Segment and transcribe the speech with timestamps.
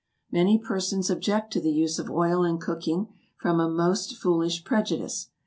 [0.31, 5.29] Many persons object to the use of oil in cooking, from a most foolish prejudice.